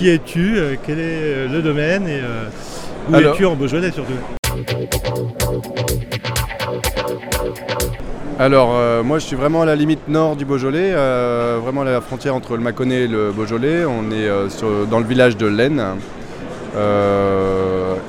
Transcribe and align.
Qui 0.00 0.08
es-tu 0.08 0.56
euh, 0.56 0.76
Quel 0.86 0.98
est 0.98 1.02
euh, 1.02 1.46
le 1.46 1.60
domaine 1.60 2.08
Et 2.08 2.20
euh, 2.22 2.46
où 3.10 3.14
Alors- 3.14 3.34
es-tu 3.34 3.44
en 3.44 3.54
Beaujolais 3.54 3.90
surtout? 3.90 4.14
Alors, 8.38 8.70
euh, 8.72 9.02
moi, 9.02 9.18
je 9.18 9.26
suis 9.26 9.36
vraiment 9.36 9.60
à 9.60 9.66
la 9.66 9.76
limite 9.76 10.08
nord 10.08 10.36
du 10.36 10.46
Beaujolais, 10.46 10.92
euh, 10.94 11.58
vraiment 11.62 11.82
à 11.82 11.84
la 11.84 12.00
frontière 12.00 12.34
entre 12.34 12.56
le 12.56 12.62
Mâconnais 12.62 13.02
et 13.02 13.08
le 13.08 13.30
Beaujolais. 13.30 13.84
On 13.84 14.10
est 14.10 14.26
euh, 14.26 14.48
sur- 14.48 14.86
dans 14.90 15.00
le 15.00 15.04
village 15.04 15.36
de 15.36 15.46
Laine. 15.46 15.82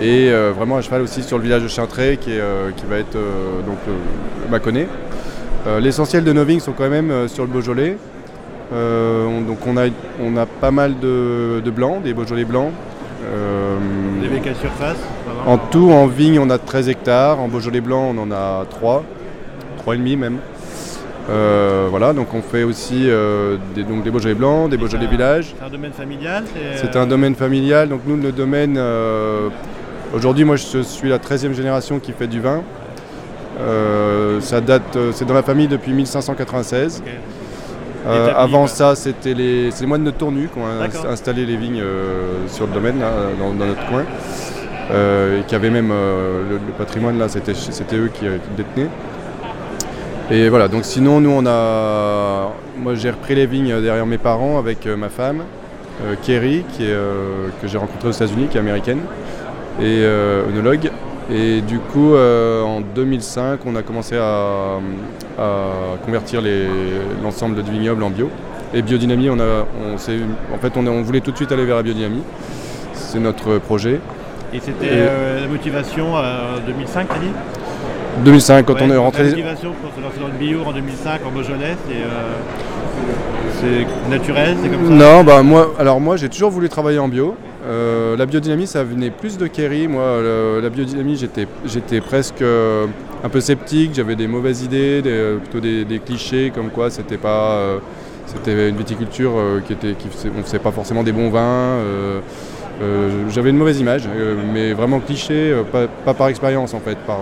et 0.00 0.30
vraiment 0.56 0.76
à 0.76 0.82
cheval 0.82 1.02
aussi 1.02 1.24
sur 1.24 1.36
le 1.38 1.42
village 1.42 1.64
de 1.64 1.68
Chintré 1.68 2.16
qui, 2.20 2.30
va 2.88 2.96
être 2.98 3.14
donc 3.66 3.78
le, 3.88 4.48
Mâconnais. 4.52 4.86
L'essentiel 5.80 6.22
de 6.22 6.32
nos 6.32 6.44
vignes 6.44 6.60
sont 6.60 6.74
quand 6.74 6.88
même 6.88 7.26
sur 7.26 7.42
le 7.42 7.50
Beaujolais. 7.50 7.96
Euh, 8.72 9.26
on- 9.26 9.40
donc 9.42 9.58
on 9.66 9.76
a, 9.76 9.86
on 10.22 10.36
a 10.36 10.46
pas 10.46 10.70
mal 10.70 10.98
de, 11.00 11.60
de 11.64 11.70
blancs, 11.70 12.02
des 12.02 12.14
Beaujolais 12.14 12.44
blancs. 12.44 12.70
Euh, 13.24 13.76
avez 14.24 14.40
quelle 14.40 14.56
surface 14.56 14.96
en 15.46 15.58
tout, 15.58 15.90
en 15.90 16.06
vigne, 16.06 16.38
on 16.38 16.50
a 16.50 16.58
13 16.58 16.88
hectares. 16.88 17.40
En 17.40 17.48
Beaujolais 17.48 17.80
blanc, 17.80 18.12
on 18.16 18.18
en 18.18 18.30
a 18.32 18.64
3, 18.70 19.02
3,5 19.86 20.16
même. 20.16 20.38
Euh, 21.30 21.86
voilà, 21.88 22.12
donc 22.12 22.34
on 22.34 22.42
fait 22.42 22.64
aussi 22.64 23.08
euh, 23.08 23.56
des, 23.74 23.84
donc 23.84 24.02
des 24.02 24.10
Beaujolais 24.10 24.34
blancs, 24.34 24.70
des 24.70 24.76
Beaujolais 24.76 25.06
villages. 25.06 25.54
C'est 25.58 25.64
un 25.66 25.70
domaine 25.70 25.92
familial 25.92 26.44
C'est 26.76 26.96
un 26.96 27.06
domaine 27.06 27.34
familial. 27.34 27.88
Donc 27.88 28.00
nous, 28.06 28.16
le 28.16 28.32
domaine, 28.32 28.76
euh, 28.76 29.48
aujourd'hui, 30.14 30.44
moi, 30.44 30.56
je 30.56 30.82
suis 30.82 31.08
la 31.08 31.18
13e 31.18 31.52
génération 31.52 32.00
qui 32.00 32.12
fait 32.12 32.26
du 32.26 32.40
vin. 32.40 32.62
Ça 34.40 34.60
date, 34.60 34.98
c'est 35.12 35.24
dans 35.26 35.34
la 35.34 35.42
famille 35.44 35.68
depuis 35.68 35.92
1596. 35.92 37.02
Ok. 37.06 37.12
Euh, 38.06 38.32
avant 38.34 38.66
ça, 38.66 38.94
c'était 38.96 39.34
les, 39.34 39.70
moines 39.86 40.04
de 40.04 40.10
Tournu 40.10 40.48
qui 40.52 40.58
ont 40.58 41.08
installé 41.08 41.46
les 41.46 41.56
vignes 41.56 41.80
euh, 41.82 42.48
sur 42.48 42.66
le 42.66 42.72
domaine, 42.72 42.98
là, 42.98 43.10
dans, 43.38 43.52
dans 43.52 43.66
notre 43.66 43.86
coin. 43.86 44.04
Euh, 44.90 45.40
et 45.40 45.44
qui 45.44 45.54
avaient 45.54 45.70
même 45.70 45.90
euh, 45.92 46.42
le, 46.48 46.54
le 46.56 46.72
patrimoine, 46.76 47.18
là, 47.18 47.28
c'était, 47.28 47.52
eux 47.52 48.10
qui, 48.12 48.26
euh, 48.26 48.36
qui 48.38 48.50
le 48.50 48.56
détenaient. 48.56 48.90
Et 50.30 50.48
voilà, 50.48 50.68
donc 50.68 50.84
sinon, 50.84 51.20
nous, 51.20 51.30
on 51.30 51.46
a. 51.46 52.50
Moi, 52.78 52.94
j'ai 52.94 53.10
repris 53.10 53.34
les 53.34 53.46
vignes 53.46 53.80
derrière 53.80 54.06
mes 54.06 54.18
parents 54.18 54.58
avec 54.58 54.86
euh, 54.86 54.96
ma 54.96 55.08
femme, 55.08 55.42
euh, 56.04 56.14
Kerry, 56.22 56.64
qui 56.72 56.84
est, 56.84 56.92
euh, 56.92 57.48
que 57.60 57.68
j'ai 57.68 57.78
rencontrée 57.78 58.08
aux 58.08 58.12
États-Unis, 58.12 58.48
qui 58.50 58.56
est 58.56 58.60
américaine, 58.60 59.00
et 59.80 60.00
euh, 60.02 60.48
œnologue. 60.48 60.90
Et 61.34 61.60
du 61.62 61.78
coup, 61.78 62.14
euh, 62.14 62.62
en 62.62 62.80
2005, 62.80 63.60
on 63.66 63.74
a 63.76 63.82
commencé 63.82 64.16
à, 64.18 64.78
à 65.38 65.60
convertir 66.04 66.42
l'ensemble 67.22 67.62
du 67.62 67.70
vignoble 67.70 68.02
en 68.02 68.10
bio. 68.10 68.28
Et 68.74 68.82
biodynamie, 68.82 69.30
on 69.30 69.38
a, 69.38 69.64
on 69.82 69.94
en 69.94 69.98
fait, 70.58 70.72
on, 70.76 70.86
a- 70.86 70.90
on 70.90 71.02
voulait 71.02 71.20
tout 71.20 71.30
de 71.30 71.36
suite 71.36 71.52
aller 71.52 71.64
vers 71.64 71.76
la 71.76 71.82
biodynamie. 71.82 72.22
C'est 72.94 73.18
notre 73.20 73.58
projet. 73.58 74.00
Et 74.54 74.60
c'était 74.60 74.88
euh, 74.90 75.40
la 75.42 75.46
motivation 75.48 76.14
en 76.14 76.58
2005, 76.66 77.08
t'as 77.08 77.14
dit? 77.18 77.26
2005, 78.24 78.66
quand 78.66 78.74
Ouais, 78.74 78.80
on 78.82 78.90
est 78.90 78.94
La 78.94 79.00
rentré. 79.00 79.24
motivation 79.24 79.72
pour 79.82 79.90
se 79.94 80.00
lancer 80.02 80.20
dans 80.20 80.26
le 80.26 80.34
bio 80.34 80.60
en 80.66 80.72
2005 80.72 81.20
en 81.26 81.30
Beaujolais, 81.30 81.76
euh, 81.90 82.32
c'est 83.60 84.10
naturel, 84.10 84.56
c'est 84.62 84.68
comme 84.68 84.84
ça? 84.86 84.92
Non, 84.92 85.24
bah 85.24 85.42
moi, 85.42 85.72
alors 85.78 85.98
moi 86.00 86.16
j'ai 86.16 86.28
toujours 86.28 86.50
voulu 86.50 86.68
travailler 86.68 86.98
en 86.98 87.08
bio. 87.08 87.34
Euh, 87.64 88.16
la 88.16 88.26
biodynamie, 88.26 88.66
ça 88.66 88.82
venait 88.82 89.10
plus 89.10 89.38
de 89.38 89.46
Kerry. 89.46 89.86
Moi, 89.86 90.20
la 90.60 90.68
biodynamie, 90.68 91.16
j'étais, 91.16 92.00
presque 92.00 92.42
euh, 92.42 92.86
un 93.22 93.28
peu 93.28 93.40
sceptique. 93.40 93.92
J'avais 93.94 94.16
des 94.16 94.26
mauvaises 94.26 94.62
idées, 94.62 95.02
des- 95.02 95.10
euh, 95.10 95.36
plutôt 95.38 95.60
des, 95.60 95.84
des 95.84 95.98
clichés, 96.00 96.50
comme 96.54 96.70
quoi 96.70 96.90
c'était 96.90 97.18
pas, 97.18 97.60
une 98.46 98.76
viticulture 98.76 99.32
qui 99.66 99.74
était, 99.74 99.94
on 100.38 100.42
faisait 100.42 100.58
pas 100.58 100.70
forcément 100.72 101.02
des 101.02 101.12
bons 101.12 101.30
vins. 101.30 101.78
j'avais 103.30 103.50
une 103.50 103.58
mauvaise 103.58 103.78
image, 103.78 104.08
mais 104.52 104.72
vraiment 104.72 104.98
cliché, 105.00 105.54
pas, 106.04 106.14
par 106.14 106.28
expérience 106.28 106.74
en 106.74 106.80
fait, 106.80 106.96
par 107.06 107.18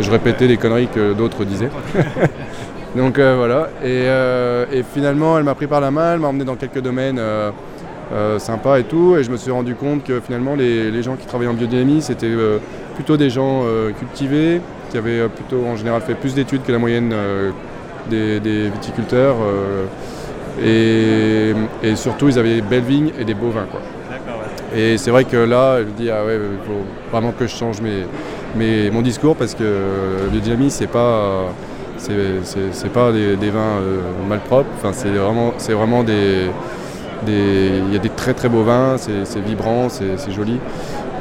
je 0.00 0.10
répétais 0.10 0.46
les 0.46 0.56
conneries 0.56 0.88
que 0.88 1.12
d'autres 1.12 1.44
disaient. 1.44 1.70
Donc 2.96 3.18
voilà, 3.18 3.68
et 3.84 4.82
finalement 4.94 5.36
elle 5.36 5.44
m'a 5.44 5.54
pris 5.54 5.66
par 5.66 5.80
la 5.80 5.90
main, 5.90 6.14
elle 6.14 6.20
m'a 6.20 6.28
emmené 6.28 6.44
dans 6.44 6.56
quelques 6.56 6.80
domaines 6.80 7.20
euh, 8.12 8.38
sympas 8.38 8.78
et 8.78 8.84
tout, 8.84 9.16
et 9.16 9.24
je 9.24 9.30
me 9.30 9.36
suis 9.36 9.50
rendu 9.50 9.74
compte 9.74 10.04
que 10.04 10.20
finalement 10.20 10.54
les, 10.54 10.90
les 10.90 11.02
gens 11.02 11.16
qui 11.16 11.26
travaillaient 11.26 11.50
en 11.50 11.54
biodynamie 11.54 12.00
c'était 12.02 12.26
euh, 12.26 12.58
plutôt 12.94 13.16
des 13.16 13.30
gens 13.30 13.62
euh, 13.64 13.90
cultivés, 13.92 14.60
qui 14.90 14.96
avaient 14.98 15.28
plutôt 15.28 15.64
en 15.66 15.76
général 15.76 16.02
fait 16.02 16.14
plus 16.14 16.34
d'études 16.34 16.62
que 16.62 16.72
la 16.72 16.78
moyenne 16.78 17.12
des, 18.08 18.38
des 18.40 18.68
viticulteurs, 18.70 19.36
et, 20.64 21.52
et 21.82 21.96
surtout 21.96 22.28
ils 22.28 22.38
avaient 22.38 22.54
des 22.56 22.62
belles 22.62 22.84
vignes 22.84 23.10
et 23.18 23.24
des 23.24 23.34
beaux 23.34 23.50
vins. 23.50 23.66
Quoi. 23.70 23.80
Ouais. 24.10 24.78
Et 24.80 24.98
c'est 24.98 25.10
vrai 25.10 25.24
que 25.24 25.36
là, 25.36 25.78
je 25.80 25.84
me 25.86 25.90
dis, 25.90 26.08
ah 26.10 26.24
ouais, 26.24 26.36
il 26.36 26.66
faut 26.66 26.82
vraiment 27.10 27.32
que 27.32 27.46
je 27.46 27.54
change 27.54 27.80
mes, 27.80 28.04
mes- 28.56 28.90
mon 28.90 29.02
discours 29.02 29.36
parce 29.36 29.54
que 29.54 29.64
biodynamie, 30.30 30.70
c'est 30.70 30.86
pas, 30.86 31.46
c'est, 31.98 32.92
pas 32.92 33.12
des, 33.12 33.36
des 33.36 33.50
vins 33.50 33.80
malpropres. 34.28 34.68
Enfin, 34.76 34.92
c'est 34.92 35.08
vraiment, 35.10 35.52
vraiment 35.70 36.02
des, 36.04 36.46
il 37.26 37.92
y 37.92 37.96
a 37.96 37.98
des 37.98 38.08
très 38.10 38.34
très 38.34 38.48
beaux 38.48 38.62
vins, 38.62 38.96
c'est, 38.98 39.40
vibrant, 39.40 39.88
c'est, 39.88 40.30
joli. 40.30 40.58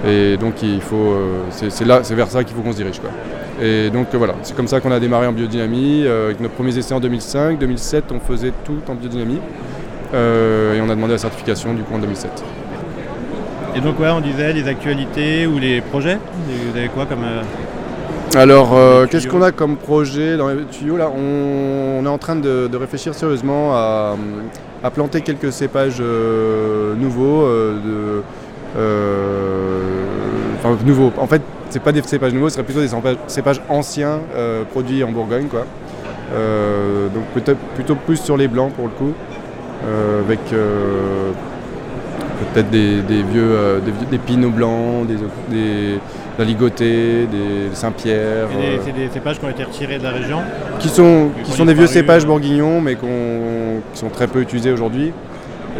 Et 0.07 0.37
donc 0.37 0.61
il 0.61 0.81
faut, 0.81 0.95
euh, 0.95 1.39
c'est, 1.49 1.71
c'est 1.71 1.85
là, 1.85 1.99
c'est 2.03 2.13
vers 2.15 2.27
ça 2.29 2.43
qu'il 2.43 2.55
faut 2.55 2.61
qu'on 2.61 2.71
se 2.73 2.77
dirige, 2.77 2.99
quoi. 2.99 3.09
Et 3.61 3.89
donc 3.89 4.07
euh, 4.13 4.17
voilà, 4.17 4.35
c'est 4.43 4.55
comme 4.55 4.67
ça 4.67 4.79
qu'on 4.81 4.91
a 4.91 4.99
démarré 4.99 5.25
en 5.27 5.31
biodynamie. 5.31 6.03
euh, 6.05 6.25
avec 6.25 6.39
nos 6.41 6.49
premiers 6.49 6.77
essais 6.77 6.93
en 6.93 6.99
2005, 6.99 7.57
2007, 7.57 8.05
on 8.11 8.19
faisait 8.19 8.51
tout 8.65 8.81
en 8.89 8.95
biodynamie. 8.95 9.39
Euh, 10.13 10.75
et 10.75 10.81
on 10.81 10.89
a 10.89 10.95
demandé 10.95 11.13
la 11.13 11.17
certification 11.17 11.73
du 11.73 11.81
coup 11.81 11.95
en 11.95 11.99
2007. 11.99 12.43
Et 13.75 13.81
donc 13.81 13.99
ouais, 13.99 14.09
on 14.09 14.21
disait 14.21 14.53
les 14.53 14.67
actualités 14.67 15.47
ou 15.47 15.57
les 15.57 15.81
projets 15.81 16.17
Vous 16.47 16.77
avez 16.77 16.87
quoi 16.89 17.05
comme... 17.05 17.23
euh, 17.23 17.41
Alors, 18.39 18.73
euh, 18.75 19.05
qu'est-ce 19.07 19.27
qu'on 19.27 19.41
a 19.41 19.51
comme 19.51 19.75
projet 19.77 20.37
dans 20.37 20.47
les 20.49 20.63
tuyaux 20.65 20.97
là? 20.97 21.09
On, 21.13 21.99
on 22.01 22.05
est 22.05 22.09
en 22.09 22.17
train 22.17 22.35
de, 22.35 22.67
de 22.71 22.77
réfléchir 22.77 23.13
sérieusement 23.15 23.73
à, 23.73 24.15
à 24.85 24.91
planter 24.91 25.21
quelques 25.21 25.51
cépages 25.51 25.97
euh, 25.99 26.93
nouveaux. 26.95 27.41
euh, 27.41 28.21
euh, 28.77 29.81
enfin, 30.59 30.77
nouveaux. 30.85 31.11
En 31.17 31.25
fait, 31.25 31.41
c'est 31.71 31.81
pas 31.81 31.91
des 31.91 32.03
cépages 32.03 32.33
nouveaux, 32.33 32.49
ce 32.49 32.55
serait 32.55 32.65
plutôt 32.65 32.81
des 32.81 32.89
cépages, 33.27 33.61
anciens 33.67 34.19
produits 34.71 35.03
en 35.03 35.11
Bourgogne. 35.11 35.47
Quoi. 35.47 35.65
Donc 37.13 37.23
peut-être 37.33 37.59
plutôt 37.73 37.95
plus 37.95 38.17
sur 38.17 38.37
les 38.37 38.47
blancs 38.47 38.73
pour 38.73 38.85
le 38.85 38.91
coup, 38.91 39.13
avec 40.25 40.39
peut-être 42.53 42.69
des, 42.69 43.01
des 43.01 43.23
vieux, 43.23 43.41
euh, 43.51 43.79
des, 43.79 43.91
vieux- 43.91 44.07
des 44.11 44.17
pinots 44.17 44.49
blancs, 44.49 45.07
des, 45.07 45.15
des 45.55 45.99
la 46.37 46.43
ligotée, 46.43 47.27
des 47.31 47.73
Saint-Pierre, 47.73 48.47
euh, 48.53 48.77
C'est 48.83 48.91
des 48.91 49.07
cépages 49.09 49.39
qui 49.39 49.45
ont 49.45 49.49
été 49.49 49.63
retirés 49.63 49.97
de 49.99 50.03
la 50.03 50.11
région 50.11 50.39
qui 50.79 50.89
sont, 50.89 51.29
Qui 51.37 51.43
qui 51.43 51.51
ont 51.51 51.55
sont 51.55 51.65
des 51.65 51.73
vieux 51.73 51.87
cépages 51.87 52.25
bourguignons, 52.25 52.81
mais 52.81 52.95
qui 52.95 53.05
sont 53.93 54.09
très 54.09 54.27
peu 54.27 54.41
utilisés 54.41 54.71
aujourd'hui. 54.73 55.13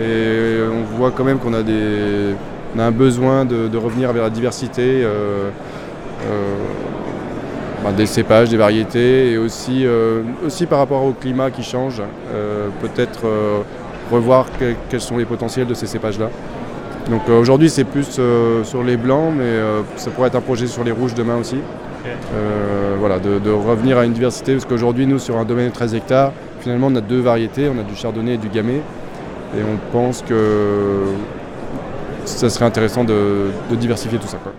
Et 0.02 0.58
on 0.72 0.96
voit 0.98 1.12
quand 1.12 1.26
même 1.26 1.40
qu'on 1.40 1.54
a, 1.54 1.62
des, 1.62 2.34
on 2.74 2.80
a 2.80 2.86
un 2.86 2.92
besoin 2.92 3.44
de, 3.44 3.68
de 3.68 3.78
revenir 3.78 4.14
vers 4.14 4.24
la 4.24 4.30
diversité 4.30 5.04
euh, 5.04 5.50
bah, 7.84 7.92
des 7.92 8.06
cépages, 8.06 8.50
des 8.50 8.58
variétés, 8.58 9.32
et 9.34 9.38
aussi, 9.38 9.86
aussi 10.46 10.66
par 10.66 10.80
rapport 10.80 11.04
au 11.04 11.12
climat 11.12 11.52
qui 11.52 11.64
change, 11.64 12.02
peut-être 12.82 13.26
revoir 14.12 14.46
que- 14.60 14.74
quels 14.90 15.02
sont 15.02 15.18
les 15.18 15.26
potentiels 15.26 15.68
de 15.68 15.74
ces 15.74 15.88
cépages-là. 15.88 16.30
Donc 17.10 17.22
euh, 17.30 17.40
aujourd'hui 17.40 17.70
c'est 17.70 17.84
plus 17.84 18.18
euh, 18.20 18.64
sur 18.64 18.84
les 18.84 18.98
blancs, 18.98 19.32
mais 19.38 19.44
euh, 19.44 19.82
ça 19.96 20.10
pourrait 20.12 20.28
être 20.30 20.36
un 20.36 20.42
projet 20.42 20.68
sur 20.68 20.84
les 20.84 20.92
rouges 20.92 21.14
demain 21.14 21.38
aussi. 21.38 21.58
Voilà, 23.00 23.20
de, 23.20 23.40
de 23.40 23.50
revenir 23.52 23.98
à 23.98 24.06
une 24.06 24.14
diversité, 24.14 24.54
parce 24.54 24.66
qu'aujourd'hui 24.66 25.06
nous 25.08 25.18
sur 25.20 25.38
un 25.38 25.44
domaine 25.46 25.70
de 25.70 25.74
13 25.74 25.96
hectares, 25.96 26.32
finalement 26.62 26.88
on 26.92 26.96
a 26.96 27.02
deux 27.02 27.20
variétés, 27.20 27.68
on 27.70 27.80
a 27.80 27.84
du 27.84 27.96
chardonnay 27.96 28.36
et 28.36 28.38
du 28.38 28.50
gamay, 28.50 28.76
et 29.56 29.62
on 29.64 29.78
pense 29.92 30.22
que 30.22 31.04
ça 32.26 32.50
serait 32.50 32.66
intéressant 32.66 33.04
de, 33.04 33.48
de 33.70 33.76
diversifier 33.76 34.18
tout 34.20 34.28
ça. 34.28 34.38
quoi. 34.38 34.52